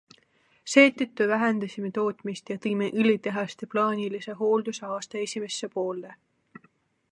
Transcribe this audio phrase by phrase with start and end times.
[0.75, 6.19] Seetõttu vähendasime tootmist ja tõime õlitehaste plaanilise hoolduse aasta esimesse poolde.